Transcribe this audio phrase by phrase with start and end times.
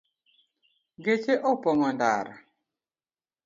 [1.03, 2.35] Geche opong’o ndara